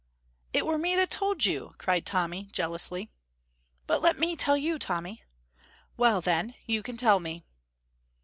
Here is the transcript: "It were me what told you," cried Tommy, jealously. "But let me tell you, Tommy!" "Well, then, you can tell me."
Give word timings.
"It 0.51 0.65
were 0.65 0.79
me 0.79 0.97
what 0.97 1.11
told 1.11 1.45
you," 1.45 1.75
cried 1.77 2.07
Tommy, 2.07 2.45
jealously. 2.53 3.11
"But 3.85 4.01
let 4.01 4.17
me 4.17 4.35
tell 4.35 4.57
you, 4.57 4.79
Tommy!" 4.79 5.21
"Well, 5.95 6.21
then, 6.21 6.55
you 6.65 6.81
can 6.81 6.97
tell 6.97 7.19
me." 7.19 7.43